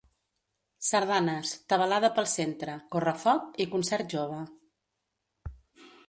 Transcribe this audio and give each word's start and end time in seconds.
Sardanes, 0.85 1.49
tabalada 1.73 2.09
pel 2.15 2.27
centre, 2.31 2.77
correfoc 2.95 3.61
i 3.65 3.67
concert 3.75 4.09
jove. 4.15 4.41